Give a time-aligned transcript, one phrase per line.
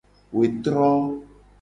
[0.37, 0.89] Wetro.